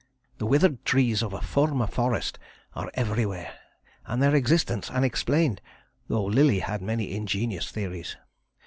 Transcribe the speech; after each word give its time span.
The 0.39 0.47
withered 0.47 0.83
trees 0.83 1.21
of 1.21 1.31
a 1.31 1.41
former 1.43 1.85
forest 1.85 2.39
are 2.73 2.89
everywhere 2.95 3.53
and 4.07 4.19
their 4.19 4.33
existence 4.33 4.89
unexplained, 4.89 5.61
though 6.07 6.25
Lillie 6.25 6.61
had 6.61 6.81
many 6.81 7.11
ingenious 7.15 7.69
theories. 7.69 8.15